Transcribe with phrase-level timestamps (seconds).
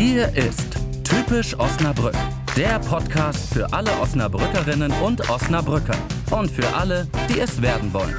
[0.00, 2.14] Hier ist Typisch Osnabrück,
[2.56, 5.94] der Podcast für alle Osnabrückerinnen und Osnabrücker
[6.30, 8.16] und für alle, die es werden wollen.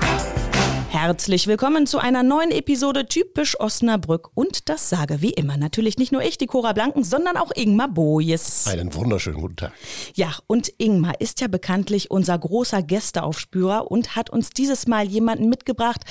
[0.91, 4.29] Herzlich willkommen zu einer neuen Episode Typisch Osnabrück.
[4.33, 7.87] Und das sage wie immer natürlich nicht nur ich, die Cora Blanken, sondern auch Ingmar
[7.87, 8.67] Bojes.
[8.67, 9.71] Einen wunderschönen guten Tag.
[10.15, 15.47] Ja, und Ingmar ist ja bekanntlich unser großer Gästeaufspürer und hat uns dieses Mal jemanden
[15.47, 16.01] mitgebracht,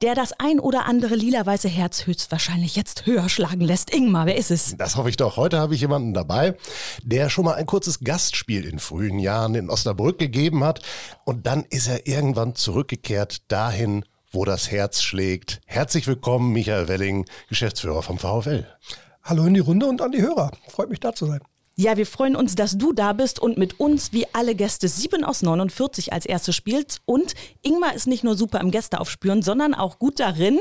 [0.00, 3.94] der das ein oder andere lila-weiße Herz höchstwahrscheinlich jetzt höher schlagen lässt.
[3.94, 4.74] Ingmar, wer ist es?
[4.78, 5.36] Das hoffe ich doch.
[5.36, 6.56] Heute habe ich jemanden dabei,
[7.02, 10.80] der schon mal ein kurzes Gastspiel in frühen Jahren in Osnabrück gegeben hat.
[11.26, 15.60] Und dann ist er irgendwann zurückgekehrt dahin, wo das Herz schlägt.
[15.66, 18.66] Herzlich willkommen, Michael Welling, Geschäftsführer vom VfL.
[19.22, 20.50] Hallo in die Runde und an die Hörer.
[20.68, 21.40] Freut mich da zu sein.
[21.76, 25.24] Ja, wir freuen uns, dass du da bist und mit uns wie alle Gäste 7
[25.24, 27.00] aus 49 als erstes spielst.
[27.06, 30.60] Und Ingmar ist nicht nur super im Gästeaufspüren, sondern auch gut darin,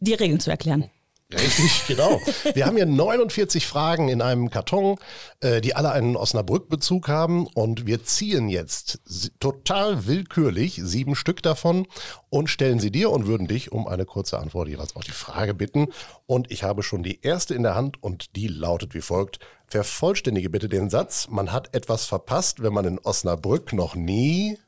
[0.00, 0.90] die Regeln zu erklären.
[1.32, 2.20] Richtig, genau.
[2.54, 4.98] Wir haben hier 49 Fragen in einem Karton,
[5.40, 9.00] äh, die alle einen Osnabrück-Bezug haben und wir ziehen jetzt
[9.40, 11.86] total willkürlich sieben Stück davon
[12.30, 15.54] und stellen sie dir und würden dich um eine kurze Antwort jeweils auf die Frage
[15.54, 15.88] bitten.
[16.26, 19.38] Und ich habe schon die erste in der Hand und die lautet wie folgt.
[19.66, 24.58] Vervollständige bitte den Satz, man hat etwas verpasst, wenn man in Osnabrück noch nie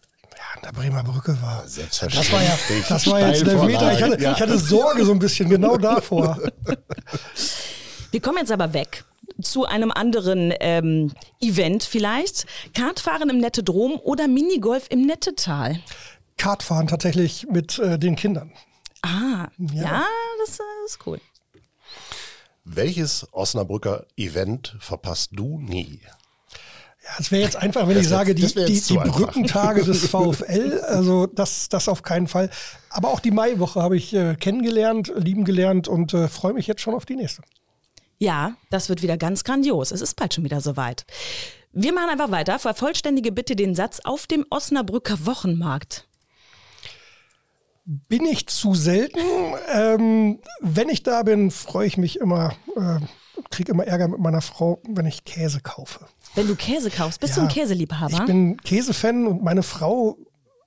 [0.55, 1.67] an der Bremer Brücke war.
[1.67, 2.31] Selbstverständlich.
[2.31, 3.93] Das war ja, das war jetzt der Meter.
[3.93, 4.33] Ich hatte, ja.
[4.33, 6.39] ich hatte Sorge so ein bisschen genau davor.
[8.11, 9.05] Wir kommen jetzt aber weg
[9.43, 12.47] zu einem anderen ähm, Event vielleicht.
[12.75, 15.81] Kartfahren im Nettedrom oder Minigolf im Nettetal?
[16.37, 18.53] Kartfahren tatsächlich mit äh, den Kindern.
[19.03, 20.05] Ah, ja, ja
[20.45, 21.21] das, das ist cool.
[22.65, 26.01] Welches Osnabrücker Event verpasst du nie?
[27.05, 30.81] Ja, es wäre jetzt einfach, wenn das ich sage, die, die, die Brückentage des VfL,
[30.87, 32.49] also das, das auf keinen Fall.
[32.89, 36.81] Aber auch die Maiwoche habe ich äh, kennengelernt, lieben gelernt und äh, freue mich jetzt
[36.81, 37.43] schon auf die nächste.
[38.19, 39.91] Ja, das wird wieder ganz grandios.
[39.91, 41.05] Es ist bald schon wieder soweit.
[41.73, 42.59] Wir machen einfach weiter.
[42.59, 46.09] Vervollständige bitte den Satz auf dem Osnabrücker Wochenmarkt.
[47.85, 49.19] Bin ich zu selten.
[49.75, 53.01] Ähm, wenn ich da bin, freue ich mich immer, äh,
[53.51, 56.07] kriege immer Ärger mit meiner Frau, wenn ich Käse kaufe.
[56.35, 58.13] Wenn du Käse kaufst, bist ja, du ein Käseliebhaber?
[58.13, 60.19] Ich bin Käsefan und meine Frau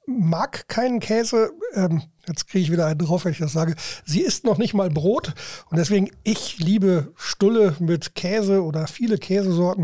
[0.06, 1.52] mag keinen Käse.
[1.74, 3.76] Ähm, jetzt kriege ich wieder einen drauf, wenn ich das sage.
[4.06, 5.34] Sie isst noch nicht mal Brot
[5.70, 9.84] und deswegen ich liebe Stulle mit Käse oder viele Käsesorten.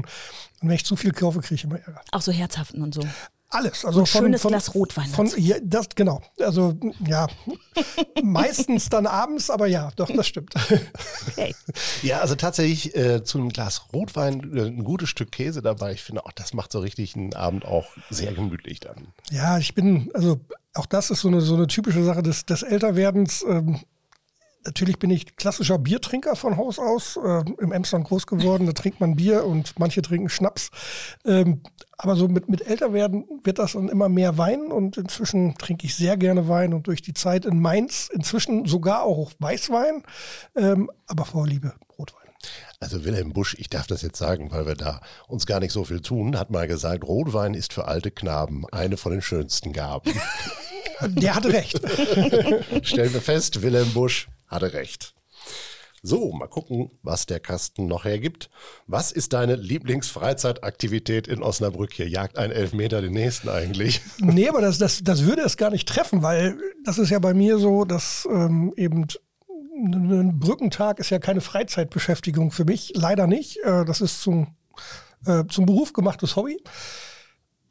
[0.61, 2.01] Und wenn ich zu viel kaufe, kriege ich immer Ärger.
[2.11, 3.01] Auch so herzhaften und so.
[3.53, 3.85] Alles.
[3.85, 5.07] Also ein von, schönes von, Glas Rotwein.
[5.09, 6.21] Von, ja, das, genau.
[6.39, 6.77] Also
[7.07, 7.27] ja,
[8.23, 10.53] meistens dann abends, aber ja, doch, das stimmt.
[11.27, 11.55] Okay.
[12.01, 15.93] Ja, also tatsächlich äh, zu einem Glas Rotwein äh, ein gutes Stück Käse dabei.
[15.93, 19.07] Ich finde auch, das macht so richtig einen Abend auch sehr gemütlich dann.
[19.31, 20.39] Ja, ich bin, also
[20.73, 23.45] auch das ist so eine, so eine typische Sache des, des Älterwerdens.
[23.47, 23.79] Ähm,
[24.65, 29.01] Natürlich bin ich klassischer Biertrinker von Haus aus, äh, im Emsland groß geworden, da trinkt
[29.01, 30.69] man Bier und manche trinken Schnaps.
[31.25, 31.61] Ähm,
[31.97, 35.95] aber so mit, mit Älterwerden wird das dann immer mehr Wein und inzwischen trinke ich
[35.95, 40.03] sehr gerne Wein und durch die Zeit in Mainz inzwischen sogar auch Weißwein,
[40.55, 42.21] ähm, aber Vorliebe Rotwein.
[42.79, 45.83] Also Wilhelm Busch, ich darf das jetzt sagen, weil wir da uns gar nicht so
[45.83, 50.11] viel tun, hat mal gesagt, Rotwein ist für alte Knaben eine von den schönsten Gaben.
[51.01, 51.79] Der hatte recht.
[52.85, 55.13] Stellen wir fest, Wilhelm Busch hatte recht.
[56.05, 58.49] So, mal gucken, was der Kasten noch hergibt.
[58.87, 61.93] Was ist deine Lieblingsfreizeitaktivität in Osnabrück?
[61.93, 64.01] Hier jagt ein Elfmeter den nächsten eigentlich.
[64.19, 67.33] Nee, aber das, das, das würde es gar nicht treffen, weil das ist ja bei
[67.33, 69.07] mir so, dass ähm, eben
[69.75, 73.59] ein Brückentag ist ja keine Freizeitbeschäftigung für mich, leider nicht.
[73.63, 74.55] Äh, das ist zum,
[75.25, 76.61] äh, zum Beruf gemachtes Hobby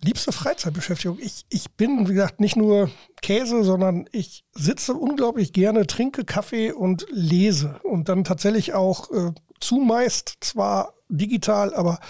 [0.03, 1.19] liebste Freizeitbeschäftigung.
[1.21, 2.91] Ich, ich bin, wie gesagt, nicht nur
[3.21, 7.81] Käse, sondern ich sitze unglaublich gerne, trinke Kaffee und lese.
[7.85, 12.01] Und dann tatsächlich auch äh, zumeist zwar digital, aber,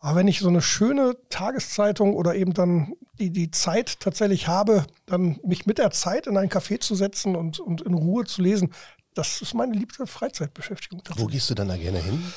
[0.00, 4.86] aber wenn ich so eine schöne Tageszeitung oder eben dann die, die Zeit tatsächlich habe,
[5.06, 8.40] dann mich mit der Zeit in ein Café zu setzen und, und in Ruhe zu
[8.40, 8.72] lesen,
[9.14, 11.02] das ist meine liebste Freizeitbeschäftigung.
[11.16, 12.32] Wo gehst du dann da gerne hin?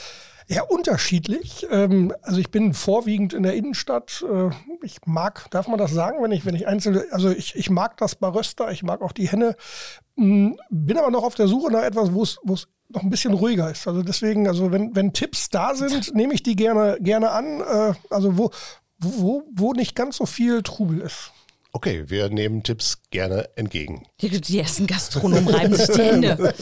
[0.48, 1.66] Ja, unterschiedlich.
[1.72, 4.24] Ähm, also ich bin vorwiegend in der Innenstadt.
[4.32, 4.50] Äh,
[4.84, 7.98] ich mag, darf man das sagen, wenn ich, wenn ich einzelne, also ich, ich mag
[7.98, 9.56] das Baröster, ich mag auch die Henne,
[10.18, 13.10] hm, bin aber noch auf der Suche nach etwas, wo es, wo es noch ein
[13.10, 13.88] bisschen ruhiger ist.
[13.88, 17.62] Also deswegen, also wenn, wenn Tipps da sind, nehme ich die gerne, gerne an.
[17.62, 18.52] Äh, also wo,
[19.00, 21.32] wo, wo nicht ganz so viel Trubel ist.
[21.76, 24.08] Okay, wir nehmen Tipps gerne entgegen.
[24.22, 26.54] Die, die ersten Gastronomen reiben sich die Hände.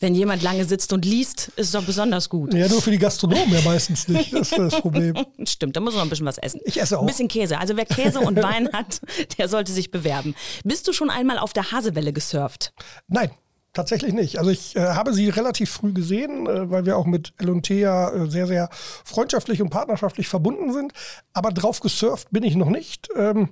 [0.00, 2.52] Wenn jemand lange sitzt und liest, ist es doch besonders gut.
[2.54, 4.32] Ja, nur für die Gastronomen ja meistens nicht.
[4.32, 5.14] Das ist das Problem.
[5.44, 6.60] Stimmt, da muss man ein bisschen was essen.
[6.64, 7.02] Ich esse auch.
[7.02, 7.56] Ein bisschen Käse.
[7.56, 9.00] Also wer Käse und Wein hat,
[9.38, 10.34] der sollte sich bewerben.
[10.64, 12.72] Bist du schon einmal auf der Hasewelle gesurft?
[13.06, 13.30] Nein.
[13.74, 14.40] tatsächlich nicht.
[14.40, 18.10] Also ich äh, habe sie relativ früh gesehen, äh, weil wir auch mit L&T ja
[18.10, 20.94] äh, sehr, sehr freundschaftlich und partnerschaftlich verbunden sind.
[21.32, 23.08] Aber drauf gesurft bin ich noch nicht.
[23.14, 23.50] Ähm,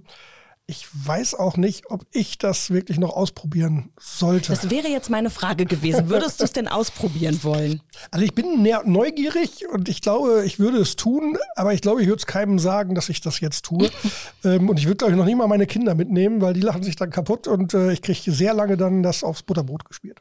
[0.68, 4.48] ich weiß auch nicht, ob ich das wirklich noch ausprobieren sollte.
[4.48, 6.08] Das wäre jetzt meine Frage gewesen.
[6.08, 7.82] Würdest du es denn ausprobieren wollen?
[8.10, 12.08] Also ich bin neugierig und ich glaube, ich würde es tun, aber ich glaube, ich
[12.08, 13.90] würde es keinem sagen, dass ich das jetzt tue.
[14.44, 16.82] ähm, und ich würde, glaube ich, noch nicht mal meine Kinder mitnehmen, weil die lachen
[16.82, 20.20] sich dann kaputt und äh, ich kriege sehr lange dann das aufs Butterbrot gespielt.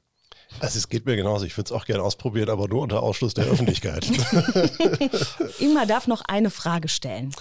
[0.59, 1.45] Also es geht mir genauso.
[1.45, 4.05] Ich würde es auch gerne ausprobieren, aber nur unter Ausschluss der Öffentlichkeit.
[5.59, 7.31] Ingmar darf noch eine Frage stellen.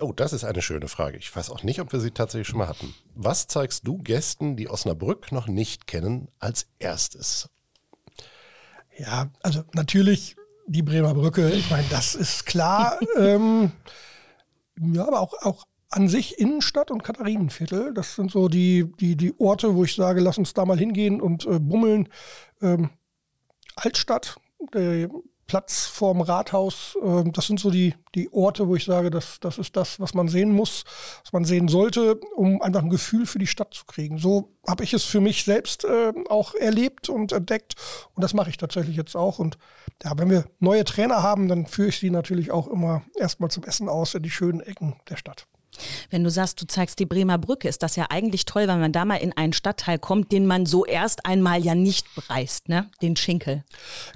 [0.00, 1.16] Oh, das ist eine schöne Frage.
[1.16, 2.94] Ich weiß auch nicht, ob wir sie tatsächlich schon mal hatten.
[3.14, 7.48] Was zeigst du Gästen, die Osnabrück noch nicht kennen, als erstes?
[8.98, 11.50] Ja, also natürlich die Bremer Brücke.
[11.50, 12.98] Ich meine, das ist klar.
[13.18, 13.72] ähm,
[14.78, 17.94] ja, aber auch, auch an sich Innenstadt und Katharinenviertel.
[17.94, 21.22] Das sind so die, die, die Orte, wo ich sage, lass uns da mal hingehen
[21.22, 22.08] und äh, bummeln.
[22.60, 22.90] Ähm,
[23.76, 24.36] Altstadt,
[24.74, 25.08] der
[25.46, 26.96] Platz vorm Rathaus.
[27.02, 30.14] Ähm, das sind so die, die Orte, wo ich sage, das, das ist das, was
[30.14, 30.84] man sehen muss,
[31.22, 34.18] was man sehen sollte, um einfach ein Gefühl für die Stadt zu kriegen.
[34.18, 37.74] So habe ich es für mich selbst äh, auch erlebt und entdeckt.
[38.14, 39.38] Und das mache ich tatsächlich jetzt auch.
[39.38, 39.58] Und
[40.02, 43.64] ja, wenn wir neue Trainer haben, dann führe ich sie natürlich auch immer erstmal zum
[43.64, 45.46] Essen aus in die schönen Ecken der Stadt.
[46.10, 48.92] Wenn du sagst, du zeigst die Bremer Brücke, ist das ja eigentlich toll, wenn man
[48.92, 52.90] da mal in einen Stadtteil kommt, den man so erst einmal ja nicht bereist, ne?
[53.02, 53.64] Den Schinkel.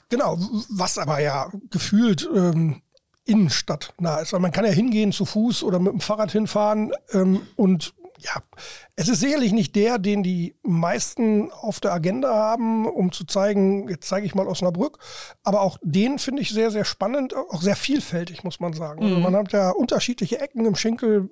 [0.08, 2.82] Genau, was aber ja gefühlt ähm,
[3.24, 4.32] Innenstadt nah ist.
[4.32, 8.43] Weil man kann ja hingehen zu Fuß oder mit dem Fahrrad hinfahren ähm, und ja,
[8.96, 13.88] es ist sicherlich nicht der, den die meisten auf der Agenda haben, um zu zeigen,
[13.88, 14.99] jetzt zeige ich mal Osnabrück.
[15.43, 19.02] Aber auch den finde ich sehr, sehr spannend, auch sehr vielfältig, muss man sagen.
[19.02, 19.20] Also mhm.
[19.20, 21.31] Also man hat ja unterschiedliche Ecken im Schinkel,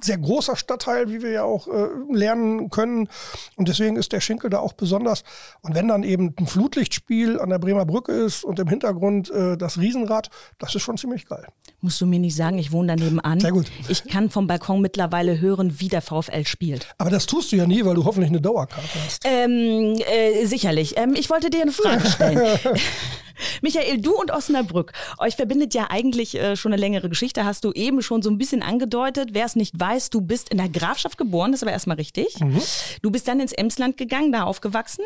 [0.00, 3.08] sehr großer Stadtteil, wie wir ja auch äh, lernen können.
[3.56, 5.24] Und deswegen ist der Schinkel da auch besonders.
[5.62, 9.56] Und wenn dann eben ein Flutlichtspiel an der Bremer Brücke ist und im Hintergrund äh,
[9.56, 11.46] das Riesenrad, das ist schon ziemlich geil.
[11.80, 13.40] Musst du mir nicht sagen, ich wohne daneben an.
[13.40, 13.70] Sehr gut.
[13.88, 16.86] Ich kann vom Balkon mittlerweile hören, wie der VfL spielt.
[16.98, 19.22] Aber das tust du ja nie, weil du hoffentlich eine Dauerkarte hast.
[19.24, 20.96] Ähm, äh, sicherlich.
[20.96, 22.58] Ähm, ich wollte dir eine Frage stellen.
[23.62, 27.72] Michael, du und Osnabrück, euch verbindet ja eigentlich äh, schon eine längere Geschichte, hast du
[27.72, 29.30] eben schon so ein bisschen angedeutet.
[29.32, 32.40] Wer es nicht weiß, du bist in der Grafschaft geboren, das ist aber erstmal richtig.
[32.40, 32.60] Mhm.
[33.02, 35.04] Du bist dann ins Emsland gegangen, da aufgewachsen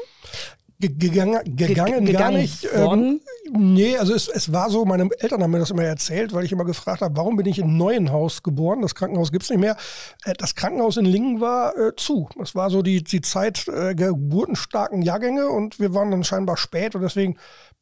[0.88, 2.68] gegangen, gegangen, Ge gar nicht.
[2.74, 3.20] Ähm,
[3.52, 6.52] nee, also es, es war so, meine Eltern haben mir das immer erzählt, weil ich
[6.52, 8.82] immer gefragt habe, warum bin ich in Neuenhaus geboren?
[8.82, 9.76] Das Krankenhaus gibt es nicht mehr.
[10.24, 12.28] Äh, das Krankenhaus in Lingen war äh, zu.
[12.36, 16.94] Das war so die, die Zeit äh, geburtenstarken Jahrgänge und wir waren dann scheinbar spät
[16.94, 17.36] und deswegen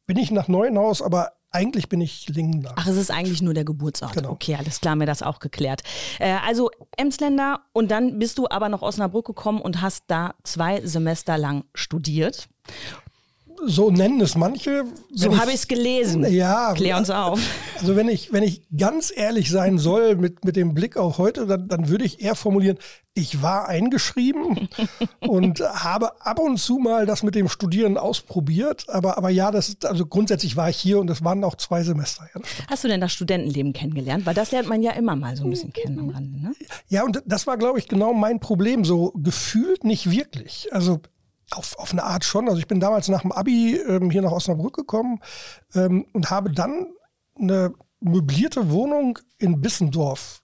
[0.05, 2.67] bin ich nach Neuenhaus, aber eigentlich bin ich Lingen.
[2.75, 4.13] Ach, es ist eigentlich nur der Geburtsort.
[4.13, 4.31] Genau.
[4.31, 5.83] Okay, alles klar, mir das auch geklärt.
[6.19, 10.81] Äh, also Emsländer und dann bist du aber nach Osnabrück gekommen und hast da zwei
[10.85, 12.47] Semester lang studiert
[13.65, 14.85] so nennen es manche.
[15.11, 16.25] So habe ich es gelesen.
[16.31, 16.73] Ja.
[16.73, 17.39] Klär uns auf.
[17.79, 21.45] Also wenn ich, wenn ich ganz ehrlich sein soll mit, mit dem Blick auf heute,
[21.45, 22.77] dann, dann würde ich eher formulieren,
[23.13, 24.69] ich war eingeschrieben
[25.19, 28.85] und habe ab und zu mal das mit dem Studieren ausprobiert.
[28.89, 31.83] Aber, aber ja, das ist, also grundsätzlich war ich hier und das waren auch zwei
[31.83, 32.27] Semester.
[32.33, 34.25] Ja, Hast du denn das Studentenleben kennengelernt?
[34.25, 36.41] Weil das lernt man ja immer mal so ein bisschen kennen am Rande.
[36.41, 36.53] Ne?
[36.87, 38.85] Ja, und das war, glaube ich, genau mein Problem.
[38.85, 40.69] So gefühlt nicht wirklich.
[40.71, 41.01] Also
[41.51, 42.47] auf, auf eine Art schon.
[42.47, 45.19] Also ich bin damals nach dem Abi ähm, hier nach Osnabrück gekommen
[45.75, 46.87] ähm, und habe dann
[47.39, 50.41] eine möblierte Wohnung in Bissendorf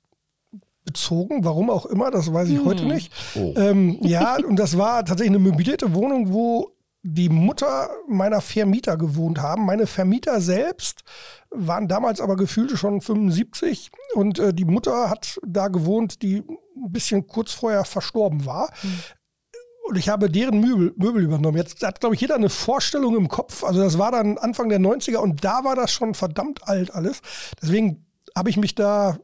[0.84, 1.44] bezogen.
[1.44, 2.66] Warum auch immer, das weiß ich hm.
[2.66, 3.12] heute nicht.
[3.36, 3.54] Oh.
[3.58, 6.72] Ähm, ja, und das war tatsächlich eine möblierte Wohnung, wo
[7.04, 9.66] die Mutter meiner Vermieter gewohnt haben.
[9.66, 11.04] Meine Vermieter selbst
[11.50, 16.92] waren damals aber gefühlt schon 75 und äh, die Mutter hat da gewohnt, die ein
[16.92, 18.70] bisschen kurz vorher verstorben war.
[18.84, 19.00] Mhm.
[19.88, 21.56] Und ich habe deren Möbel, Möbel übernommen.
[21.58, 23.64] Jetzt hat, glaube ich, jeder eine Vorstellung im Kopf.
[23.64, 27.22] Also das war dann Anfang der 90er und da war das schon verdammt alt alles.
[27.62, 29.18] Deswegen habe ich mich da,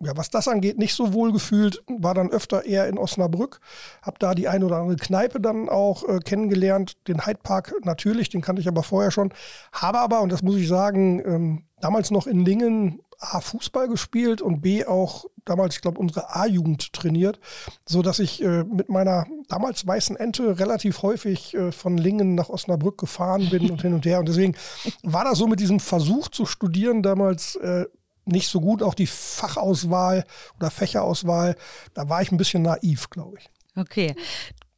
[0.00, 1.84] ja, was das angeht, nicht so wohl gefühlt.
[1.86, 3.60] War dann öfter eher in Osnabrück.
[4.02, 6.96] Habe da die ein oder andere Kneipe dann auch äh, kennengelernt.
[7.06, 9.32] Den Hyde Park natürlich, den kannte ich aber vorher schon.
[9.72, 14.42] Habe aber, und das muss ich sagen, ähm, damals noch in Lingen A, Fußball gespielt
[14.42, 17.38] und B, auch damals, ich glaube, unsere A-Jugend trainiert,
[17.86, 22.48] so dass ich äh, mit meiner damals weißen Ente relativ häufig äh, von Lingen nach
[22.48, 24.20] Osnabrück gefahren bin und hin und her.
[24.20, 24.54] Und deswegen
[25.02, 27.86] war das so mit diesem Versuch zu studieren damals äh,
[28.24, 28.82] nicht so gut.
[28.82, 30.24] Auch die Fachauswahl
[30.58, 31.56] oder Fächerauswahl,
[31.94, 33.50] da war ich ein bisschen naiv, glaube ich.
[33.76, 34.14] Okay.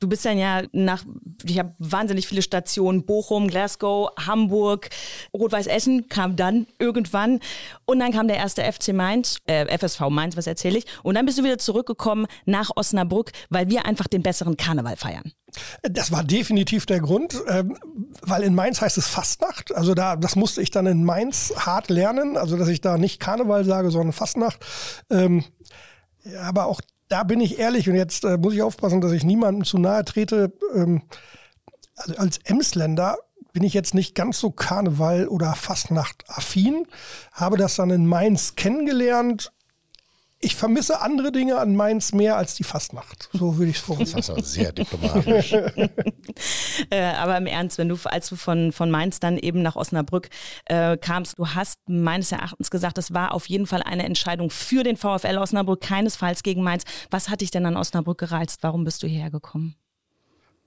[0.01, 1.05] Du bist dann ja nach,
[1.45, 4.89] ich habe wahnsinnig viele Stationen, Bochum, Glasgow, Hamburg,
[5.35, 7.41] Rot-Weiß Essen kam dann irgendwann
[7.85, 11.27] und dann kam der erste FC Mainz, äh, FSV Mainz, was erzähle ich, und dann
[11.27, 15.33] bist du wieder zurückgekommen nach Osnabrück, weil wir einfach den besseren Karneval feiern.
[15.83, 17.77] Das war definitiv der Grund, ähm,
[18.23, 19.75] weil in Mainz heißt es Fastnacht.
[19.75, 23.21] Also da, das musste ich dann in Mainz hart lernen, also dass ich da nicht
[23.21, 24.61] Karneval sage, sondern Fastnacht.
[25.11, 25.45] Ähm,
[26.43, 26.81] aber auch
[27.11, 30.05] da bin ich ehrlich und jetzt äh, muss ich aufpassen, dass ich niemandem zu nahe
[30.05, 30.53] trete.
[30.75, 31.03] Ähm,
[31.97, 33.19] also als Emsländer
[33.53, 36.87] bin ich jetzt nicht ganz so Karneval- oder Fastnacht-affin,
[37.33, 39.53] habe das dann in Mainz kennengelernt.
[40.43, 43.29] Ich vermisse andere Dinge an Mainz mehr als die Fastnacht.
[43.35, 44.17] So würde ich es formulieren.
[44.17, 45.53] Das ist aber sehr diplomatisch.
[46.91, 50.31] äh, aber im Ernst, wenn du, als du von, von Mainz dann eben nach Osnabrück
[50.65, 54.83] äh, kamst, du hast meines Erachtens gesagt, das war auf jeden Fall eine Entscheidung für
[54.83, 56.85] den VfL Osnabrück, keinesfalls gegen Mainz.
[57.11, 58.63] Was hat dich denn an Osnabrück gereizt?
[58.63, 59.77] Warum bist du hierher gekommen?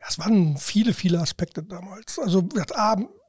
[0.08, 2.20] Es waren viele, viele Aspekte damals.
[2.20, 2.48] Also,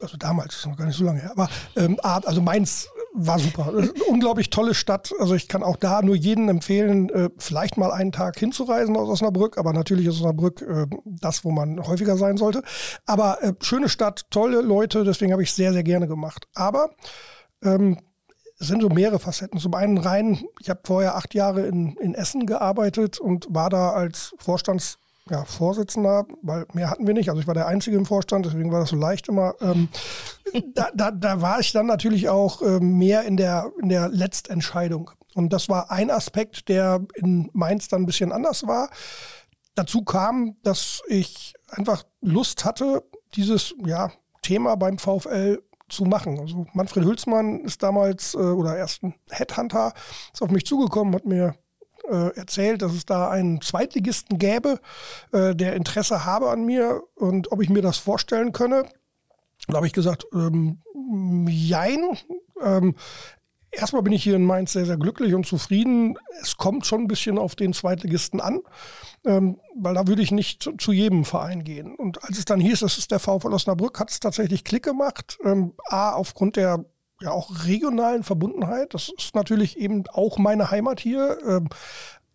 [0.00, 3.72] also damals, ist noch gar nicht so lange her, aber ähm, also Mainz war super.
[4.08, 5.14] Unglaublich tolle Stadt.
[5.20, 9.08] Also ich kann auch da nur jedem empfehlen, äh, vielleicht mal einen Tag hinzureisen aus
[9.08, 9.56] Osnabrück.
[9.56, 12.62] Aber natürlich ist Osnabrück äh, das, wo man häufiger sein sollte.
[13.06, 15.04] Aber äh, schöne Stadt, tolle Leute.
[15.04, 16.48] Deswegen habe ich es sehr, sehr gerne gemacht.
[16.54, 16.90] Aber
[17.62, 18.00] ähm,
[18.58, 19.60] es sind so mehrere Facetten.
[19.60, 23.90] Zum einen rein, ich habe vorher acht Jahre in, in Essen gearbeitet und war da
[23.90, 24.98] als Vorstands
[25.30, 27.30] ja, Vorsitzender, weil mehr hatten wir nicht.
[27.30, 29.54] Also ich war der Einzige im Vorstand, deswegen war das so leicht immer.
[29.60, 29.88] Ähm,
[30.74, 35.10] da, da, da war ich dann natürlich auch ähm, mehr in der, in der Letztentscheidung.
[35.34, 38.90] Und das war ein Aspekt, der in Mainz dann ein bisschen anders war.
[39.74, 43.02] Dazu kam, dass ich einfach Lust hatte,
[43.34, 44.12] dieses ja,
[44.42, 46.38] Thema beim VfL zu machen.
[46.38, 49.92] Also Manfred Hülsmann ist damals äh, oder erst ein Headhunter,
[50.32, 51.54] ist auf mich zugekommen, hat mir
[52.10, 54.80] äh, erzählt, dass es da einen Zweitligisten gäbe,
[55.32, 58.84] äh, der Interesse habe an mir und ob ich mir das vorstellen könne.
[59.68, 60.78] Da habe ich gesagt, ähm,
[61.48, 62.18] jein.
[62.62, 62.94] Ähm,
[63.70, 66.18] erstmal bin ich hier in Mainz sehr, sehr glücklich und zufrieden.
[66.42, 68.60] Es kommt schon ein bisschen auf den Zweitligisten an,
[69.24, 71.94] ähm, weil da würde ich nicht zu jedem Verein gehen.
[71.94, 75.38] Und als es dann hieß, das ist der VfL Osnabrück, hat es tatsächlich Klick gemacht.
[75.44, 76.84] Ähm, A, aufgrund der
[77.24, 78.94] ja auch regionalen Verbundenheit.
[78.94, 81.38] Das ist natürlich eben auch meine Heimat hier.
[81.46, 81.68] Ähm,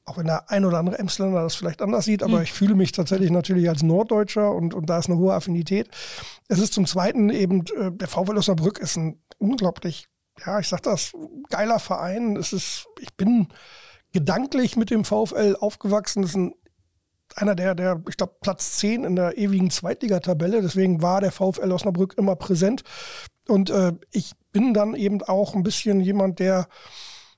[0.05, 2.43] auch wenn der ein oder andere Emsländer das vielleicht anders sieht, aber mhm.
[2.43, 5.87] ich fühle mich tatsächlich natürlich als Norddeutscher und, und da ist eine hohe Affinität.
[6.47, 10.07] Es ist zum Zweiten eben, äh, der VfL Osnabrück ist ein unglaublich,
[10.43, 11.13] ja, ich sag das,
[11.49, 12.37] geiler Verein.
[12.37, 13.49] Es ist, ich bin
[14.11, 16.23] gedanklich mit dem VfL aufgewachsen.
[16.23, 16.53] Es ist ein
[17.35, 20.63] einer der, der ich glaube, Platz 10 in der ewigen Zweitligatabelle.
[20.63, 22.83] Deswegen war der VfL Osnabrück immer präsent.
[23.47, 26.67] Und äh, ich bin dann eben auch ein bisschen jemand, der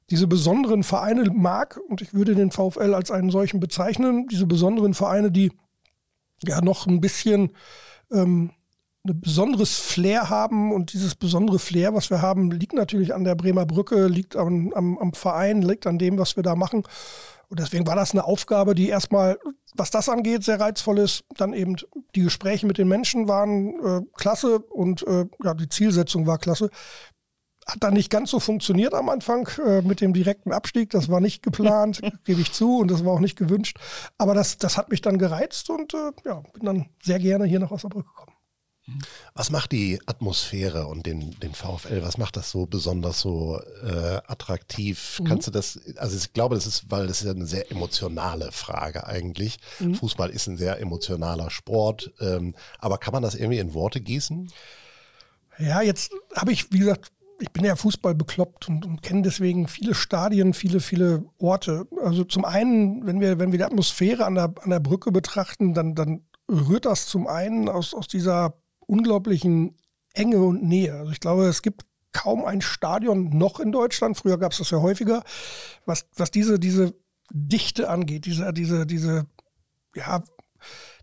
[0.09, 1.79] diese besonderen Vereine mag.
[1.89, 4.27] Und ich würde den VfL als einen solchen bezeichnen.
[4.27, 5.51] Diese besonderen Vereine, die
[6.43, 7.51] ja noch ein bisschen
[8.11, 8.51] ähm,
[9.03, 13.35] ein besonderes Flair haben und dieses besondere Flair, was wir haben, liegt natürlich an der
[13.35, 16.83] Bremer Brücke, liegt am, am, am Verein, liegt an dem, was wir da machen.
[17.51, 19.37] Und deswegen war das eine Aufgabe, die erstmal,
[19.75, 21.25] was das angeht, sehr reizvoll ist.
[21.35, 21.75] Dann eben
[22.15, 26.69] die Gespräche mit den Menschen waren äh, klasse und äh, ja, die Zielsetzung war klasse.
[27.67, 30.91] Hat dann nicht ganz so funktioniert am Anfang äh, mit dem direkten Abstieg.
[30.91, 33.77] Das war nicht geplant, gebe ich zu, und das war auch nicht gewünscht.
[34.17, 37.59] Aber das, das hat mich dann gereizt und äh, ja, bin dann sehr gerne hier
[37.59, 38.31] nach Osnabrück gekommen.
[39.33, 44.19] Was macht die Atmosphäre und den, den VfL, was macht das so besonders so äh,
[44.27, 45.19] attraktiv?
[45.19, 45.25] Mhm.
[45.25, 48.51] Kannst du das, also ich glaube, das ist, weil das ist ja eine sehr emotionale
[48.51, 49.59] Frage eigentlich.
[49.79, 49.95] Mhm.
[49.95, 54.51] Fußball ist ein sehr emotionaler Sport, ähm, aber kann man das irgendwie in Worte gießen?
[55.59, 59.67] Ja, jetzt habe ich, wie gesagt, ich bin ja Fußball bekloppt und, und kenne deswegen
[59.67, 61.87] viele Stadien, viele, viele Orte.
[62.03, 65.73] Also zum einen, wenn wir, wenn wir die Atmosphäre an der, an der Brücke betrachten,
[65.73, 68.60] dann, dann rührt das zum einen aus, aus dieser
[68.91, 69.77] unglaublichen
[70.13, 70.93] Enge und Nähe.
[70.93, 74.69] Also ich glaube, es gibt kaum ein Stadion noch in Deutschland, früher gab es das
[74.69, 75.23] ja häufiger,
[75.85, 76.93] was, was diese, diese
[77.31, 79.25] Dichte angeht, diese, diese, diese
[79.95, 80.21] ja,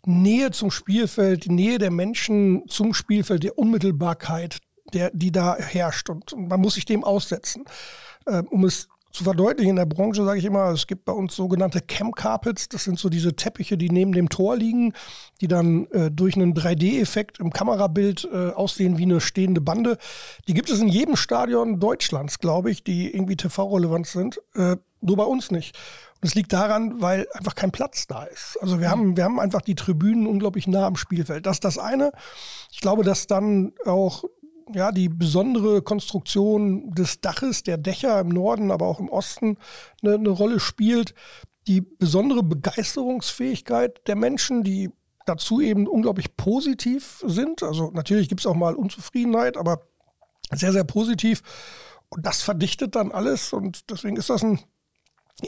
[0.04, 4.58] Nähe zum Spielfeld, die Nähe der Menschen zum Spielfeld, der Unmittelbarkeit,
[4.92, 6.10] der, die da herrscht.
[6.10, 7.64] Und, und man muss sich dem aussetzen,
[8.26, 11.34] äh, um es zu verdeutlichen, in der Branche sage ich immer, es gibt bei uns
[11.34, 12.68] sogenannte Cam Carpets.
[12.68, 14.92] Das sind so diese Teppiche, die neben dem Tor liegen,
[15.40, 19.96] die dann äh, durch einen 3D-Effekt im Kamerabild äh, aussehen wie eine stehende Bande.
[20.46, 24.40] Die gibt es in jedem Stadion Deutschlands, glaube ich, die irgendwie TV-relevant sind.
[24.54, 25.76] Äh, nur bei uns nicht.
[26.20, 28.58] Und es liegt daran, weil einfach kein Platz da ist.
[28.60, 31.46] Also wir haben, wir haben einfach die Tribünen unglaublich nah am Spielfeld.
[31.46, 32.10] Das ist das eine.
[32.72, 34.24] Ich glaube, dass dann auch
[34.74, 39.56] ja, die besondere Konstruktion des Daches, der Dächer im Norden, aber auch im Osten
[40.02, 41.14] eine, eine Rolle spielt.
[41.66, 44.90] Die besondere Begeisterungsfähigkeit der Menschen, die
[45.26, 47.62] dazu eben unglaublich positiv sind.
[47.62, 49.82] Also natürlich gibt es auch mal Unzufriedenheit, aber
[50.52, 51.42] sehr, sehr positiv.
[52.08, 54.60] Und das verdichtet dann alles und deswegen ist das ein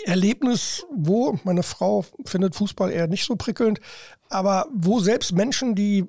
[0.05, 3.81] Erlebnis, wo meine Frau findet Fußball eher nicht so prickelnd,
[4.29, 6.07] aber wo selbst Menschen, die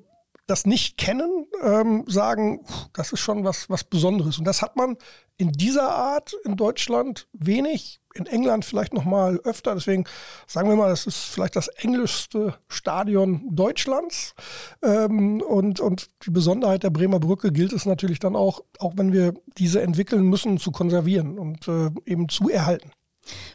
[0.52, 4.38] das nicht kennen, ähm, sagen, das ist schon was, was Besonderes.
[4.38, 4.98] Und das hat man
[5.38, 9.74] in dieser Art in Deutschland wenig, in England vielleicht noch mal öfter.
[9.74, 10.04] Deswegen
[10.46, 14.36] sagen wir mal, das ist vielleicht das englischste Stadion Deutschlands.
[14.84, 19.14] Ähm, und, und die Besonderheit der Bremer Brücke gilt es natürlich dann auch, auch wenn
[19.14, 22.92] wir diese entwickeln müssen, zu konservieren und äh, eben zu erhalten.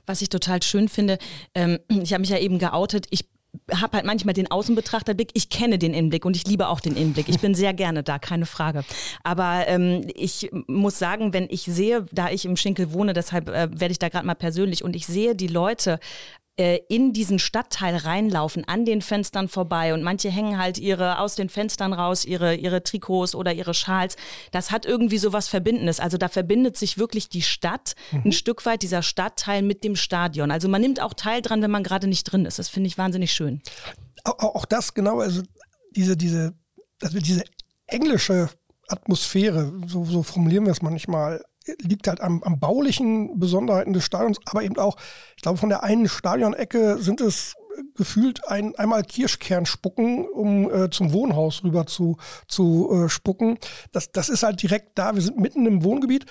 [0.06, 1.18] Was ich total schön finde,
[1.54, 3.28] ähm, ich habe mich ja eben geoutet, ich
[3.72, 5.30] habe halt manchmal den Außenbetrachterblick.
[5.34, 7.28] Ich kenne den Innenblick und ich liebe auch den Innenblick.
[7.28, 8.84] Ich bin sehr gerne da, keine Frage.
[9.22, 13.68] Aber ähm, ich muss sagen, wenn ich sehe, da ich im Schinkel wohne, deshalb äh,
[13.70, 15.98] werde ich da gerade mal persönlich und ich sehe die Leute
[16.58, 21.34] äh, in diesen Stadtteil reinlaufen, an den Fenstern vorbei und manche hängen halt ihre aus
[21.34, 24.16] den Fenstern raus, ihre, ihre Trikots oder ihre Schals.
[24.52, 26.00] Das hat irgendwie so was Verbindendes.
[26.00, 28.22] Also da verbindet sich wirklich die Stadt, mhm.
[28.26, 30.50] ein Stück weit dieser Stadtteil mit dem Stadion.
[30.50, 32.58] Also man nimmt auch teil dran, wenn man gerade nicht drin ist.
[32.58, 33.60] Das finde ich wahnsinnig schön.
[34.24, 35.42] Auch, auch das genau, also
[35.94, 36.54] diese, diese,
[37.02, 37.44] also diese
[37.86, 38.48] englische
[38.88, 41.44] Atmosphäre, so, so formulieren wir es manchmal,
[41.82, 44.96] liegt halt am, am baulichen Besonderheiten des Stadions, aber eben auch,
[45.36, 47.54] ich glaube, von der einen Stadionecke sind es
[47.94, 52.16] gefühlt ein, einmal Kirschkern spucken, um äh, zum Wohnhaus rüber zu,
[52.48, 53.58] zu äh, spucken.
[53.92, 55.14] Das, das ist halt direkt da.
[55.14, 56.26] Wir sind mitten im Wohngebiet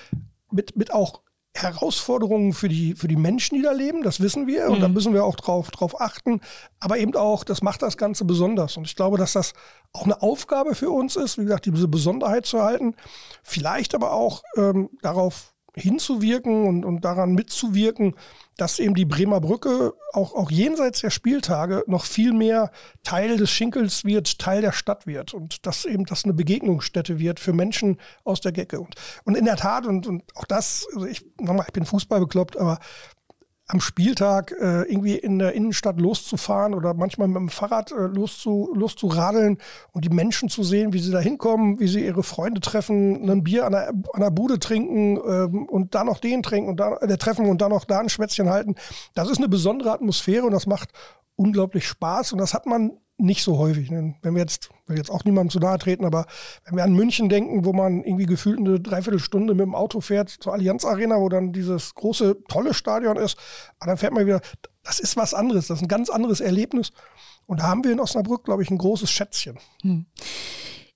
[0.51, 1.21] mit, mit auch
[1.55, 4.81] Herausforderungen für die, für die Menschen, die da leben, das wissen wir und mhm.
[4.81, 6.41] da müssen wir auch drauf, drauf achten.
[6.79, 8.75] Aber eben auch, das macht das Ganze besonders.
[8.75, 9.53] Und ich glaube, dass das
[9.93, 12.95] auch eine Aufgabe für uns ist, wie gesagt, diese Besonderheit zu erhalten.
[13.41, 18.15] Vielleicht aber auch ähm, darauf hinzuwirken und, und daran mitzuwirken,
[18.57, 22.71] dass eben die Bremer Brücke auch, auch jenseits der Spieltage noch viel mehr
[23.03, 27.39] Teil des Schinkels wird, Teil der Stadt wird und dass eben das eine Begegnungsstätte wird
[27.39, 28.79] für Menschen aus der Gecke.
[28.79, 32.19] Und, und in der Tat, und, und auch das, also ich, nochmal, ich bin Fußball
[32.19, 32.79] bekloppt, aber
[33.67, 38.71] am Spieltag äh, irgendwie in der Innenstadt loszufahren oder manchmal mit dem Fahrrad äh, loszu,
[38.75, 39.57] loszuradeln
[39.91, 43.43] und die Menschen zu sehen, wie sie da hinkommen, wie sie ihre Freunde treffen, ein
[43.43, 46.97] Bier an der, an der Bude trinken ähm, und da noch den trinken und da
[46.97, 48.75] äh, treffen und dann noch da ein Schwätzchen halten.
[49.15, 50.91] Das ist eine besondere Atmosphäre und das macht
[51.35, 53.91] unglaublich Spaß und das hat man nicht so häufig.
[53.91, 56.25] Wenn wir jetzt, will jetzt auch niemandem zu nahe treten, aber
[56.65, 60.29] wenn wir an München denken, wo man irgendwie gefühlt eine Dreiviertelstunde mit dem Auto fährt
[60.29, 63.37] zur Allianz Arena, wo dann dieses große, tolle Stadion ist,
[63.79, 64.41] dann fährt man wieder,
[64.83, 66.91] das ist was anderes, das ist ein ganz anderes Erlebnis.
[67.45, 69.59] Und da haben wir in Osnabrück, glaube ich, ein großes Schätzchen.
[69.81, 70.05] Hm.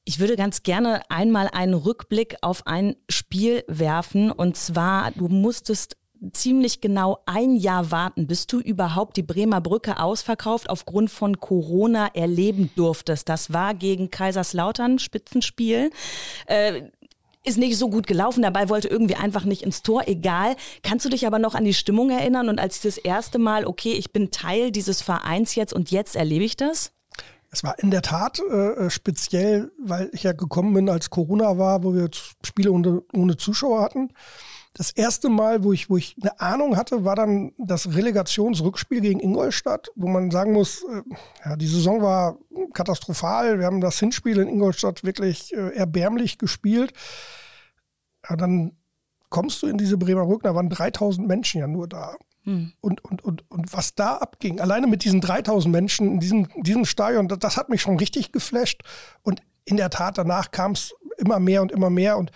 [0.03, 4.31] Ich würde ganz gerne einmal einen Rückblick auf ein Spiel werfen.
[4.31, 5.97] Und zwar, du musstest
[6.33, 12.07] ziemlich genau ein Jahr warten, bis du überhaupt die Bremer Brücke ausverkauft aufgrund von Corona
[12.13, 13.29] erleben durftest.
[13.29, 15.91] Das war gegen Kaiserslautern Spitzenspiel.
[16.45, 16.83] Äh,
[17.45, 20.55] ist nicht so gut gelaufen, dabei wollte irgendwie einfach nicht ins Tor, egal.
[20.83, 23.93] Kannst du dich aber noch an die Stimmung erinnern und als das erste Mal, okay,
[23.93, 26.91] ich bin Teil dieses Vereins jetzt und jetzt erlebe ich das?
[27.51, 31.83] Es war in der Tat äh, speziell, weil ich ja gekommen bin, als Corona war,
[31.83, 32.09] wo wir
[32.45, 34.09] Spiele ohne, ohne Zuschauer hatten.
[34.79, 39.19] Das erste Mal, wo ich, wo ich eine Ahnung hatte, war dann das Relegationsrückspiel gegen
[39.19, 41.01] Ingolstadt, wo man sagen muss, äh,
[41.43, 42.37] ja, die Saison war
[42.73, 43.59] katastrophal.
[43.59, 46.93] Wir haben das Hinspiel in Ingolstadt wirklich äh, erbärmlich gespielt.
[48.29, 48.71] Ja, dann
[49.27, 52.15] kommst du in diese Bremer Brücke, da waren 3000 Menschen ja nur da.
[52.45, 52.71] Hm.
[52.79, 56.85] Und, und, und, und was da abging, alleine mit diesen 3000 Menschen in diesem, diesem
[56.85, 58.83] Stadion, das, das hat mich schon richtig geflasht.
[59.23, 62.17] Und in der Tat, danach kam es immer mehr und immer mehr.
[62.17, 62.31] Und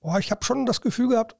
[0.00, 1.36] oh, ich habe schon das Gefühl gehabt,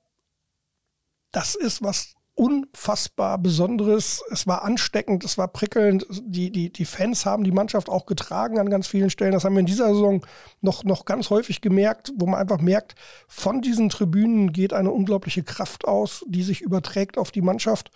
[1.37, 4.25] das ist was unfassbar Besonderes.
[4.31, 6.07] Es war ansteckend, es war prickelnd.
[6.23, 9.33] Die, die, die Fans haben die Mannschaft auch getragen an ganz vielen Stellen.
[9.33, 10.25] Das haben wir in dieser Saison
[10.63, 12.95] noch, noch ganz häufig gemerkt, wo man einfach merkt,
[13.29, 17.91] von diesen Tribünen geht eine unglaubliche Kraft aus, die sich überträgt auf die Mannschaft.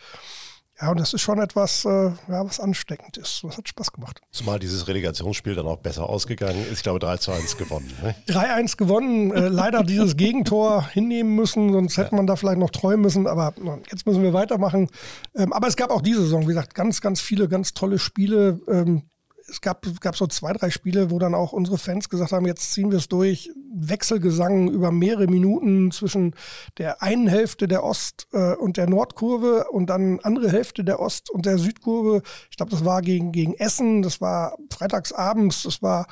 [0.80, 3.44] Ja, und das ist schon etwas, äh, ja, was ansteckend ist.
[3.44, 4.22] Das hat Spaß gemacht.
[4.30, 6.78] Zumal dieses Relegationsspiel dann auch besser ausgegangen ist.
[6.78, 7.92] Ich glaube, 3 zu 1 gewonnen.
[8.02, 8.14] Ne?
[8.28, 9.30] 3-1 gewonnen.
[9.30, 13.26] Äh, leider dieses Gegentor hinnehmen müssen, sonst hätte man da vielleicht noch träumen müssen.
[13.26, 13.52] Aber
[13.90, 14.88] jetzt müssen wir weitermachen.
[15.36, 18.60] Ähm, aber es gab auch diese Saison, wie gesagt, ganz, ganz viele ganz tolle Spiele.
[18.66, 19.02] Ähm,
[19.50, 22.72] es gab, gab so zwei, drei Spiele, wo dann auch unsere Fans gesagt haben, jetzt
[22.72, 23.50] ziehen wir es durch.
[23.74, 26.34] Wechselgesang über mehrere Minuten zwischen
[26.78, 31.30] der einen Hälfte der Ost- äh, und der Nordkurve und dann andere Hälfte der Ost-
[31.30, 32.22] und der Südkurve.
[32.50, 36.06] Ich glaube, das war gegen, gegen Essen, das war freitagsabends, das war,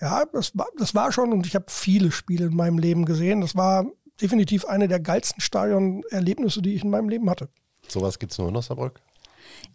[0.00, 3.40] ja, das war, das war schon und ich habe viele Spiele in meinem Leben gesehen.
[3.40, 3.86] Das war
[4.20, 7.48] definitiv eine der geilsten Stadionerlebnisse, die ich in meinem Leben hatte.
[7.86, 9.00] Sowas gibt es nur in Osnabrück?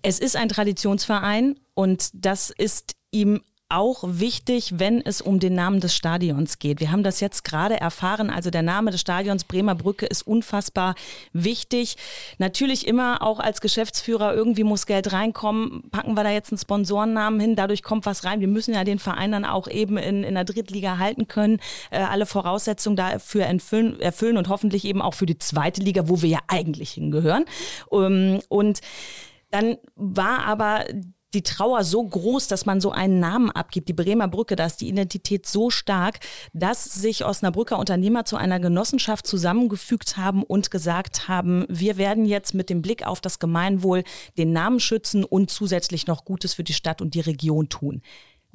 [0.01, 3.41] Es ist ein Traditionsverein und das ist ihm
[3.73, 6.79] auch wichtig, wenn es um den Namen des Stadions geht.
[6.79, 8.29] Wir haben das jetzt gerade erfahren.
[8.29, 10.93] Also der Name des Stadions Bremer Brücke ist unfassbar
[11.31, 11.97] wichtig.
[12.37, 15.89] Natürlich immer auch als Geschäftsführer irgendwie muss Geld reinkommen.
[15.89, 18.41] Packen wir da jetzt einen Sponsorennamen hin, dadurch kommt was rein.
[18.41, 21.97] Wir müssen ja den Verein dann auch eben in, in der Drittliga halten können, äh,
[21.97, 26.29] alle Voraussetzungen dafür erfüllen, erfüllen und hoffentlich eben auch für die zweite Liga, wo wir
[26.29, 27.45] ja eigentlich hingehören.
[27.89, 28.81] Um, ähm, und
[29.49, 30.85] dann war aber
[31.33, 34.81] die Trauer so groß, dass man so einen Namen abgibt, die Bremer Brücke, da ist
[34.81, 36.19] die Identität so stark,
[36.53, 42.53] dass sich Osnabrücker Unternehmer zu einer Genossenschaft zusammengefügt haben und gesagt haben, wir werden jetzt
[42.53, 44.03] mit dem Blick auf das Gemeinwohl
[44.37, 48.01] den Namen schützen und zusätzlich noch Gutes für die Stadt und die Region tun.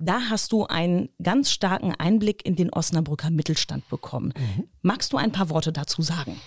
[0.01, 4.33] Da hast du einen ganz starken Einblick in den Osnabrücker Mittelstand bekommen.
[4.37, 4.69] Mhm.
[4.81, 6.41] Magst du ein paar Worte dazu sagen?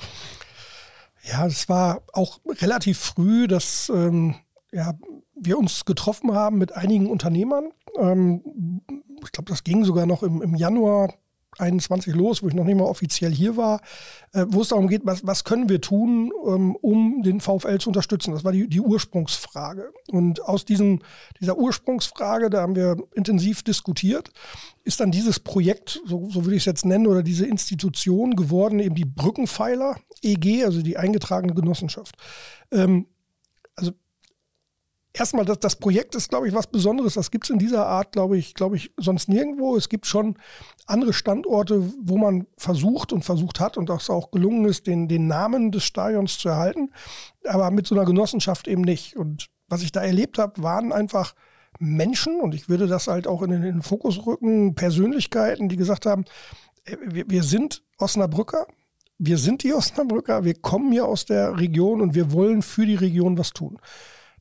[1.24, 4.36] Ja, es war auch relativ früh, dass ähm,
[4.72, 4.94] ja,
[5.36, 7.72] wir uns getroffen haben mit einigen Unternehmern.
[7.98, 8.82] Ähm,
[9.24, 11.14] ich glaube, das ging sogar noch im, im Januar
[11.58, 13.82] 21 los, wo ich noch nicht mal offiziell hier war,
[14.34, 17.90] äh, wo es darum geht, was, was können wir tun, ähm, um den VfL zu
[17.90, 18.34] unterstützen.
[18.34, 19.92] Das war die, die Ursprungsfrage.
[20.08, 21.02] Und aus diesem,
[21.40, 24.32] dieser Ursprungsfrage, da haben wir intensiv diskutiert,
[24.84, 28.80] ist dann dieses Projekt, so, so würde ich es jetzt nennen, oder diese Institution geworden,
[28.80, 32.16] eben die Brückenpfeiler EG, also die eingetragene Genossenschaft.
[32.72, 33.08] Ähm,
[33.76, 33.92] also
[35.14, 37.16] erstmal, das, das Projekt ist, glaube ich, was Besonderes.
[37.16, 39.76] Das gibt es in dieser Art, glaube ich, glaube ich, sonst nirgendwo.
[39.76, 40.38] Es gibt schon
[40.86, 45.28] andere Standorte, wo man versucht und versucht hat und das auch gelungen ist, den, den
[45.28, 46.92] Namen des Stadions zu erhalten,
[47.46, 49.16] aber mit so einer Genossenschaft eben nicht.
[49.16, 51.34] Und was ich da erlebt habe, waren einfach
[51.80, 55.78] Menschen, und ich würde das halt auch in den, in den Fokus rücken, Persönlichkeiten, die
[55.78, 56.26] gesagt haben,
[56.86, 58.68] äh, wir, wir sind Osnabrücker,
[59.18, 62.96] wir sind die Osnabrücker, wir kommen hier aus der Region und wir wollen für die
[62.96, 63.78] Region was tun.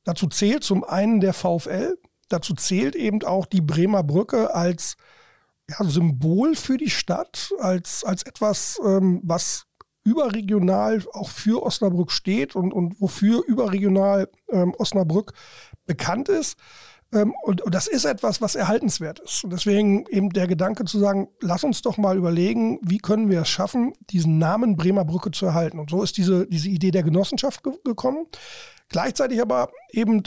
[0.05, 1.97] Dazu zählt zum einen der VfL,
[2.29, 4.97] dazu zählt eben auch die Bremer Brücke als
[5.69, 9.67] ja, Symbol für die Stadt, als, als etwas, ähm, was
[10.05, 15.35] überregional auch für Osnabrück steht und, und wofür überregional ähm, Osnabrück
[15.87, 16.59] bekannt ist.
[17.13, 19.45] Ähm, und, und, das ist etwas, was erhaltenswert ist.
[19.45, 23.43] Und deswegen eben der Gedanke zu sagen, lass uns doch mal überlegen, wie können wir
[23.43, 25.79] es schaffen, diesen Namen Bremer Brücke zu erhalten.
[25.79, 28.27] Und so ist diese, diese Idee der Genossenschaft ge gekommen.
[28.89, 30.23] Gleichzeitig aber eben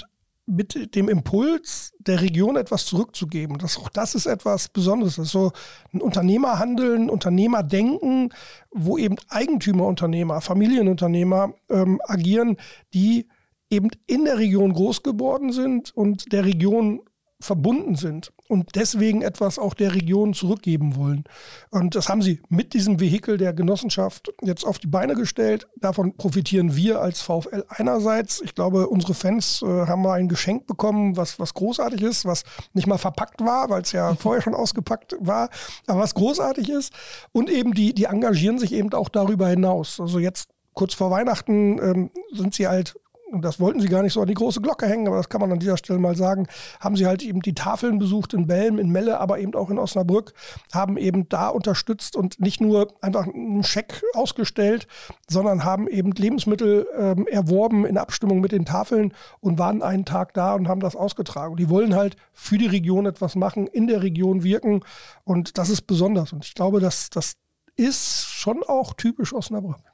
[0.45, 3.57] mit dem Impuls der Region etwas zurückzugeben.
[3.59, 5.15] Das, auch das ist etwas Besonderes.
[5.15, 5.53] Das ist so
[5.93, 8.33] ein Unternehmerhandeln, Unternehmerdenken,
[8.71, 12.57] wo eben Eigentümerunternehmer, Familienunternehmer ähm, agieren,
[12.93, 13.27] die
[13.73, 17.01] eben in der Region groß geworden sind und der Region
[17.43, 21.25] verbunden sind und deswegen etwas auch der Region zurückgeben wollen.
[21.71, 25.67] Und das haben sie mit diesem Vehikel der Genossenschaft jetzt auf die Beine gestellt.
[25.75, 28.41] Davon profitieren wir als VfL einerseits.
[28.41, 32.43] Ich glaube, unsere Fans äh, haben mal ein Geschenk bekommen, was, was großartig ist, was
[32.73, 35.49] nicht mal verpackt war, weil es ja vorher schon ausgepackt war,
[35.85, 36.93] aber was großartig ist.
[37.33, 39.99] Und eben die, die engagieren sich eben auch darüber hinaus.
[39.99, 42.95] Also jetzt kurz vor Weihnachten ähm, sind sie halt
[43.41, 45.51] das wollten sie gar nicht so an die große Glocke hängen, aber das kann man
[45.51, 46.47] an dieser Stelle mal sagen,
[46.79, 49.79] haben sie halt eben die Tafeln besucht in Belm, in Melle, aber eben auch in
[49.79, 50.33] Osnabrück,
[50.71, 54.87] haben eben da unterstützt und nicht nur einfach einen Scheck ausgestellt,
[55.29, 60.33] sondern haben eben Lebensmittel ähm, erworben in Abstimmung mit den Tafeln und waren einen Tag
[60.33, 61.51] da und haben das ausgetragen.
[61.51, 64.81] Und die wollen halt für die Region etwas machen, in der Region wirken
[65.23, 66.33] und das ist besonders.
[66.33, 67.35] Und ich glaube, dass das
[67.75, 69.92] ist schon auch typisch Osnabrück.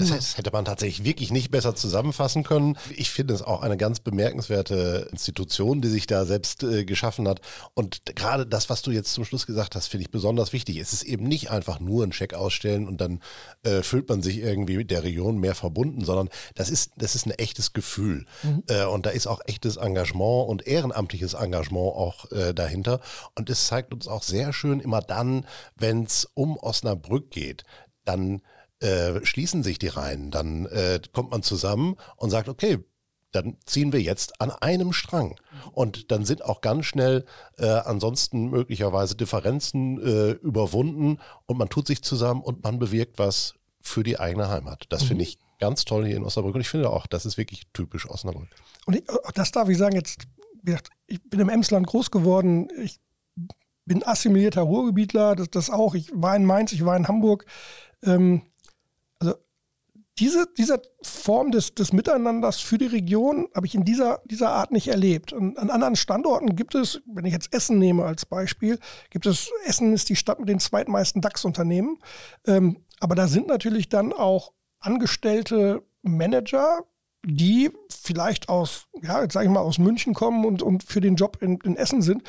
[0.00, 2.76] Das heißt, hätte man tatsächlich wirklich nicht besser zusammenfassen können.
[2.96, 7.40] Ich finde es auch eine ganz bemerkenswerte Institution, die sich da selbst äh, geschaffen hat.
[7.74, 10.78] Und gerade das, was du jetzt zum Schluss gesagt hast, finde ich besonders wichtig.
[10.78, 13.20] Es ist eben nicht einfach nur ein Scheck ausstellen und dann
[13.62, 17.26] äh, fühlt man sich irgendwie mit der Region mehr verbunden, sondern das ist, das ist
[17.26, 18.26] ein echtes Gefühl.
[18.42, 18.62] Mhm.
[18.68, 23.00] Äh, und da ist auch echtes Engagement und ehrenamtliches Engagement auch äh, dahinter.
[23.34, 27.64] Und es zeigt uns auch sehr schön immer dann, wenn es um Osnabrück geht,
[28.04, 28.42] dann
[28.80, 30.30] äh, schließen sich die Reihen.
[30.30, 32.78] Dann äh, kommt man zusammen und sagt, okay,
[33.32, 35.36] dann ziehen wir jetzt an einem Strang.
[35.72, 37.24] Und dann sind auch ganz schnell
[37.58, 43.54] äh, ansonsten möglicherweise Differenzen äh, überwunden und man tut sich zusammen und man bewirkt was
[43.80, 44.86] für die eigene Heimat.
[44.88, 45.08] Das mhm.
[45.08, 48.08] finde ich ganz toll hier in Osnabrück und ich finde auch, das ist wirklich typisch
[48.08, 48.48] Osnabrück.
[48.86, 50.26] Und ich, das darf ich sagen, jetzt,
[51.06, 52.98] ich bin im Emsland groß geworden, ich
[53.84, 57.46] bin assimilierter Ruhrgebietler, das, das auch, ich war in Mainz, ich war in Hamburg.
[58.02, 58.42] Ähm,
[60.18, 64.72] diese, diese Form des, des Miteinanders für die Region habe ich in dieser, dieser Art
[64.72, 65.32] nicht erlebt.
[65.32, 68.78] Und an anderen Standorten gibt es, wenn ich jetzt Essen nehme als Beispiel,
[69.10, 71.98] gibt es, Essen ist die Stadt mit den zweitmeisten DAX-Unternehmen.
[72.46, 76.80] Ähm, aber da sind natürlich dann auch angestellte Manager,
[77.24, 81.16] die vielleicht aus, ja, jetzt sage ich mal, aus München kommen und, und für den
[81.16, 82.22] Job in, in Essen sind,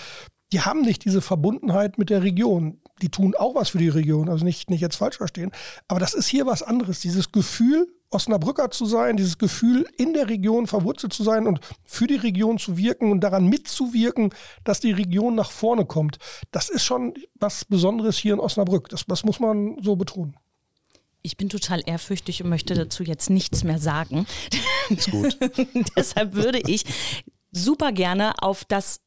[0.51, 2.81] die haben nicht diese Verbundenheit mit der Region.
[3.01, 5.51] Die tun auch was für die Region, also nicht, nicht jetzt falsch verstehen.
[5.87, 6.99] Aber das ist hier was anderes.
[6.99, 12.07] Dieses Gefühl, Osnabrücker zu sein, dieses Gefühl, in der Region verwurzelt zu sein und für
[12.07, 14.33] die Region zu wirken und daran mitzuwirken,
[14.63, 16.17] dass die Region nach vorne kommt.
[16.51, 18.89] Das ist schon was Besonderes hier in Osnabrück.
[18.89, 20.35] Das, das muss man so betonen.
[21.21, 24.25] Ich bin total ehrfürchtig und möchte dazu jetzt nichts mehr sagen.
[24.89, 25.37] Ist gut.
[25.95, 26.85] Deshalb würde ich
[27.51, 29.01] super gerne auf das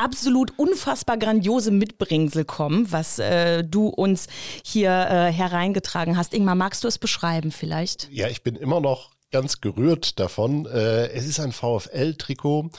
[0.00, 4.26] absolut unfassbar grandiose Mitbringsel kommen, was äh, du uns
[4.64, 6.34] hier äh, hereingetragen hast.
[6.34, 8.08] Ingmar, magst du es beschreiben vielleicht?
[8.10, 10.66] Ja, ich bin immer noch ganz gerührt davon.
[10.66, 12.70] Äh, es ist ein VfL-Trikot,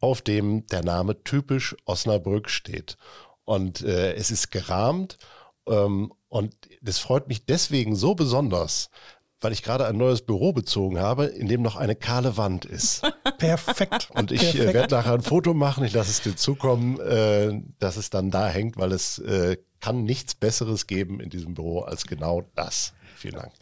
[0.00, 2.96] auf dem der Name typisch Osnabrück steht.
[3.44, 5.18] Und äh, es ist gerahmt.
[5.66, 8.90] Ähm, und das freut mich deswegen so besonders,
[9.44, 13.02] weil ich gerade ein neues Büro bezogen habe, in dem noch eine kahle Wand ist.
[13.38, 14.08] Perfekt.
[14.14, 17.98] Und ich äh, werde nachher ein Foto machen, ich lasse es dir zukommen, äh, dass
[17.98, 22.06] es dann da hängt, weil es äh, kann nichts Besseres geben in diesem Büro als
[22.06, 22.94] genau das.
[23.16, 23.52] Vielen Dank.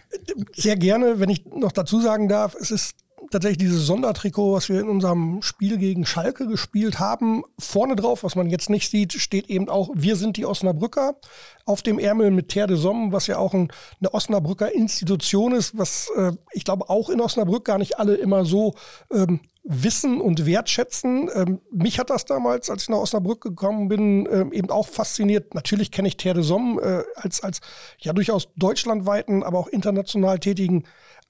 [0.55, 3.02] Sehr gerne, wenn ich noch dazu sagen darf, es ist
[3.33, 7.43] tatsächlich dieses Sondertrikot, was wir in unserem Spiel gegen Schalke gespielt haben.
[7.59, 11.17] Vorne drauf, was man jetzt nicht sieht, steht eben auch, wir sind die Osnabrücker.
[11.65, 15.77] Auf dem Ärmel mit Terre de Somme, was ja auch ein, eine Osnabrücker Institution ist,
[15.79, 18.75] was äh, ich glaube auch in Osnabrück gar nicht alle immer so
[19.13, 21.31] ähm, wissen und wertschätzen.
[21.35, 25.55] Ähm, mich hat das damals, als ich nach Osnabrück gekommen bin, ähm, eben auch fasziniert.
[25.55, 27.61] Natürlich kenne ich Terre de Somme äh, als, als
[27.99, 30.85] ja durchaus deutschlandweiten, aber auch international tätigen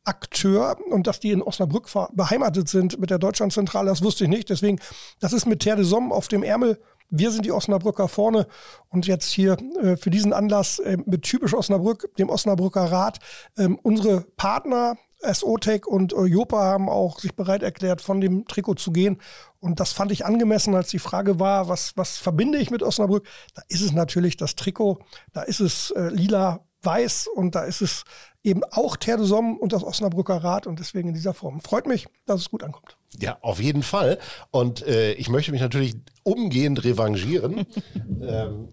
[0.04, 4.50] Akteur und dass die in Osnabrück beheimatet sind mit der Deutschlandzentrale, das wusste ich nicht.
[4.50, 4.80] Deswegen,
[5.20, 6.80] das ist mit Terre de Somme auf dem Ärmel.
[7.08, 8.46] Wir sind die Osnabrücker vorne
[8.88, 13.18] und jetzt hier äh, für diesen Anlass äh, mit typisch Osnabrück, dem Osnabrücker Rat,
[13.56, 18.90] äh, unsere Partner SOTEC und Jopa haben auch sich bereit erklärt, von dem Trikot zu
[18.90, 19.20] gehen.
[19.60, 23.24] Und das fand ich angemessen, als die Frage war, was, was verbinde ich mit Osnabrück?
[23.54, 24.98] Da ist es natürlich das Trikot,
[25.32, 28.04] da ist es äh, lila weiß und da ist es
[28.42, 31.60] eben auch Terre de Somme und das Osnabrücker Rad und deswegen in dieser Form.
[31.60, 32.96] Freut mich, dass es gut ankommt.
[33.18, 34.18] Ja, auf jeden Fall.
[34.50, 37.66] Und äh, ich möchte mich natürlich umgehend revanchieren.
[38.22, 38.68] ähm,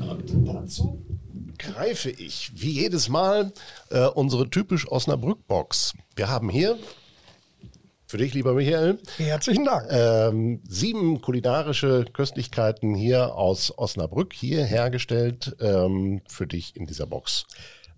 [0.00, 1.04] und dazu
[1.58, 3.52] greife ich wie jedes Mal
[3.90, 5.94] äh, unsere typisch Osnabrück-Box.
[6.16, 6.78] Wir haben hier
[8.14, 9.00] für dich, lieber Michael.
[9.16, 9.88] Herzlichen Dank.
[9.90, 17.44] Ähm, sieben kulinarische Köstlichkeiten hier aus Osnabrück, hier hergestellt, ähm, für dich in dieser Box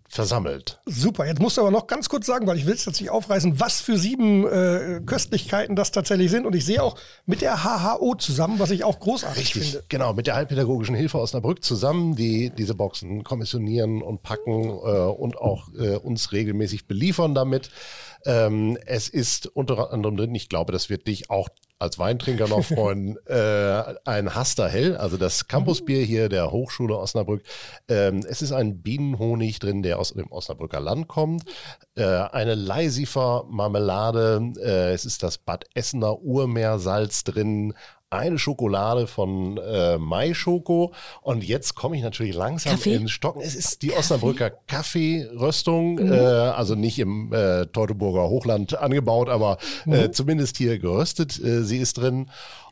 [0.09, 0.81] versammelt.
[0.87, 3.11] Super, jetzt musst du aber noch ganz kurz sagen, weil ich will es jetzt nicht
[3.11, 6.47] aufreißen, was für sieben äh, Köstlichkeiten das tatsächlich sind.
[6.47, 9.85] Und ich sehe auch mit der HHO zusammen, was ich auch großartig Richtig, finde.
[9.91, 15.37] genau, mit der Heilpädagogischen Hilfe Osnabrück zusammen, die diese Boxen kommissionieren und packen äh, und
[15.37, 17.71] auch äh, uns regelmäßig beliefern damit.
[18.27, 22.65] Ähm, es ist unter anderem drin, ich glaube, das wird dich auch als Weintrinker noch
[22.65, 27.43] freuen, äh, ein Haster Hell, also das Campusbier hier der Hochschule Osnabrück.
[27.89, 31.45] Ähm, es ist ein Bienenhonig drin, der aus dem Osnabrücker Land kommt.
[31.95, 37.75] Äh, eine Leisifer Marmelade, äh, es ist das Bad Essener Urmeersalz drin,
[38.09, 42.95] eine Schokolade von äh, Mai Schoko und jetzt komme ich natürlich langsam Kaffee?
[42.95, 43.41] ins Stocken.
[43.41, 46.13] Es ist die Osnabrücker Kaffeeröstung, mhm.
[46.13, 50.13] äh, also nicht im äh, Teutoburger Hochland angebaut, aber äh, mhm.
[50.13, 51.41] zumindest hier geröstet.
[51.67, 52.31] Sie ist drin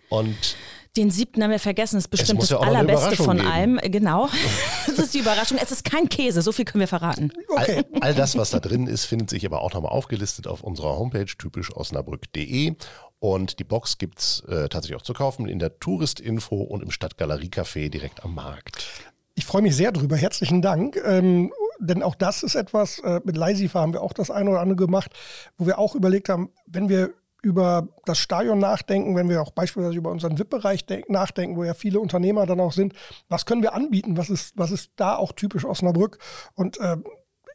[0.08, 0.56] und
[0.96, 3.48] den siebten haben wir vergessen, das ist bestimmt das ja allerbeste von geben.
[3.48, 3.80] allem.
[3.84, 4.28] Genau.
[4.86, 5.58] Das ist die Überraschung.
[5.60, 7.32] Es ist kein Käse, so viel können wir verraten.
[7.48, 7.82] Okay.
[7.94, 10.96] All, all das, was da drin ist, findet sich aber auch nochmal aufgelistet auf unserer
[10.96, 12.76] Homepage typischosnabrück.de.
[13.18, 16.90] Und die Box gibt es äh, tatsächlich auch zu kaufen in der Touristinfo und im
[16.90, 18.86] Stadtgaleriecafé direkt am Markt.
[19.34, 20.16] Ich freue mich sehr drüber.
[20.16, 20.96] Herzlichen Dank.
[21.04, 24.60] Ähm, denn auch das ist etwas, äh, mit Leisifa haben wir auch das eine oder
[24.60, 25.10] andere gemacht,
[25.58, 29.96] wo wir auch überlegt haben, wenn wir über das Stadion nachdenken, wenn wir auch beispielsweise
[29.96, 32.94] über unseren VIP-Bereich nachdenken, wo ja viele Unternehmer dann auch sind,
[33.28, 34.16] was können wir anbieten?
[34.16, 36.18] Was ist, was ist da auch typisch Osnabrück?
[36.54, 36.96] Und äh,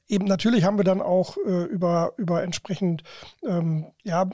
[0.07, 3.03] eben natürlich haben wir dann auch äh, über, über entsprechend
[3.43, 4.29] ähm, ja,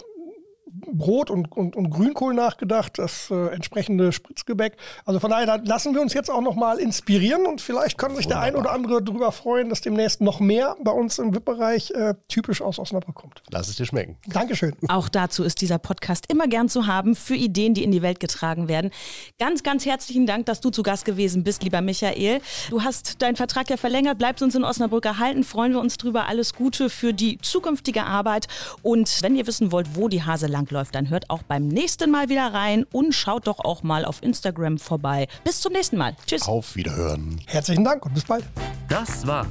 [0.65, 4.78] Brot und, und, und Grünkohl nachgedacht, das äh, entsprechende Spritzgebäck.
[5.06, 8.25] Also von daher lassen wir uns jetzt auch noch mal inspirieren und vielleicht kann sich
[8.25, 8.45] Wunderbar.
[8.45, 12.15] der ein oder andere darüber freuen, dass demnächst noch mehr bei uns im VIP-Bereich äh,
[12.28, 13.43] typisch aus Osnabrück kommt.
[13.51, 14.17] Lass es dir schmecken.
[14.28, 14.73] Dankeschön.
[14.88, 18.19] Auch dazu ist dieser Podcast immer gern zu haben für Ideen, die in die Welt
[18.19, 18.91] getragen werden.
[19.39, 22.41] Ganz, ganz herzlichen Dank, dass du zu Gast gewesen bist, lieber Michael.
[22.69, 26.28] Du hast deinen Vertrag ja verlängert, bleibst uns in Osnabrück erhalten, freuen wir uns drüber.
[26.28, 28.47] Alles Gute für die zukünftige Arbeit
[28.82, 32.10] und wenn ihr wissen wollt, wo die Hase lang läuft, dann hört auch beim nächsten
[32.10, 35.28] Mal wieder rein und schaut doch auch mal auf Instagram vorbei.
[35.44, 36.15] Bis zum nächsten Mal.
[36.26, 36.48] Tschüss.
[36.48, 37.41] Auf Wiederhören.
[37.48, 38.46] Herzlichen Dank und bis bald.
[38.88, 39.46] Das war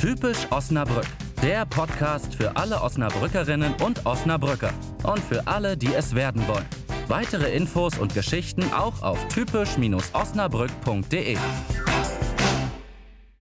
[0.00, 1.04] Typisch Osnabrück,
[1.42, 6.64] der Podcast für alle Osnabrückerinnen und Osnabrücker und für alle, die es werden wollen.
[7.08, 11.36] Weitere Infos und Geschichten auch auf typisch-osnabrück.de.